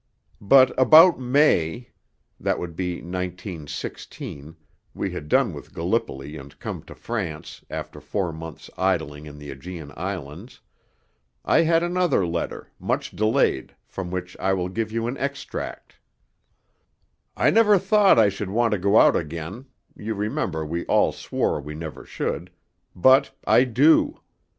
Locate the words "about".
0.81-1.19